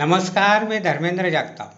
[0.00, 1.70] नमस्कार मी धर्मेंद्र जगताप.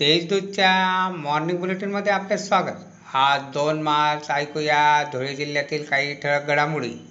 [0.00, 2.76] तेजदूतच्या मॉर्निंग बुलेटिनमध्ये आपले स्वागत.
[3.14, 7.08] आज दोन मार्च ऐकूया धुळे जिल्ह्यातील काही ठळक घडामोडी.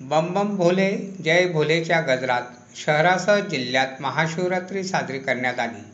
[0.00, 2.42] बम बम भोले जय भोलेच्या गजरात
[2.76, 5.84] शहरासह जिल्ह्यात महाशिवरात्री साजरी करण्यात आली.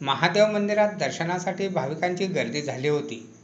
[0.00, 3.34] महादेव मंदिरात दर्शनासाठी भाविकांची गर्दी झाली होती.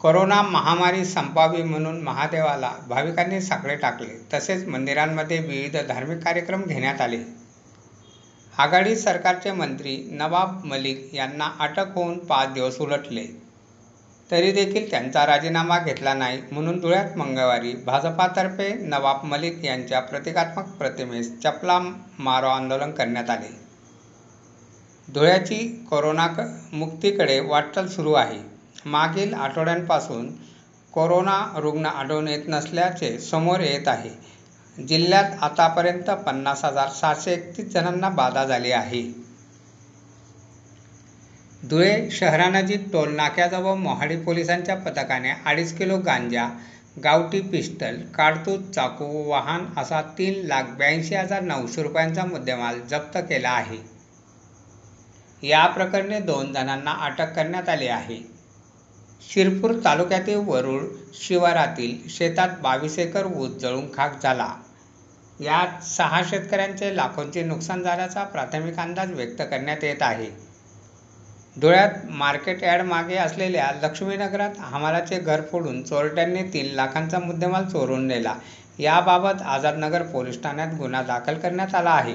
[0.00, 4.26] कोरोना महामारी संपावी म्हणून महादेवाला भाविकांनी साकडे टाकले.
[4.34, 7.41] तसेच मंदिरांमध्ये विविध धार्मिक कार्यक्रम घेण्यात आले.
[8.54, 13.24] आघाडी सरकारचे मंत्री नवाब मलिक यांना अटक होऊन पाच दिवस उलटले.
[14.30, 21.32] तरी देखील त्यांचा राजीनामा घेतला नाही म्हणून धुळ्यात मंगळवारी भाजपातर्फे नवाब मलिक यांच्या प्रतिकात्मक प्रतिमेस
[21.40, 21.78] चपला
[22.18, 23.50] मारो आंदोलन करण्यात आले.
[25.08, 25.56] धुळ्याची
[25.90, 26.26] कोरोना
[26.72, 28.38] मुक्तीकडे वाटचाल सुरू आहे.
[28.84, 30.30] मागील आठवड्यांपासून
[30.92, 34.10] कोरोना रुग्ण आढळून येत नसल्याचे समोर येत आहे.
[34.78, 39.02] जिल्ह्यात आतापर्यंत पन्नास हजार सहाशे एकतीस जणांना बाधा झाली आहे.
[41.68, 46.48] धुळे शहरानजीक टोलनाक्याजवळ मोहाडी पोलिसांच्या पथकाने अडीच किलो गांजा
[47.04, 53.50] गावठी पिस्टल काडतूस चाकू वाहन असा तीन लाख ब्याऐंशी हजार नऊशे रुपयांचा मुद्देमाल जप्त केला
[53.50, 53.78] आहे.
[55.42, 58.41] या प्रकरणी दोन जणांना अटक करण्यात आली आहे.
[59.22, 60.82] शिरपूर तालुक्यातील वरुळ
[61.16, 64.48] शिवारातील शेतात बावीस एकर ऊस जळून खाक झाला.
[65.40, 70.28] यात सहा शेतकऱ्यांचे लाखोंचे नुकसान झाल्याचा प्राथमिक अंदाज व्यक्त करण्यात येत आहे.
[71.56, 78.34] धुळ्यात मार्केट यार्ड मागे असलेल्या लक्ष्मीनगरात हमालाचे घर फोडून चोरट्यांनी तीन लाखांचा मुद्देमाल चोरून नेला.
[78.78, 82.14] याबाबत आझादनगर पोलीस ठाण्यात गुन्हा दाखल करण्यात आला आहे.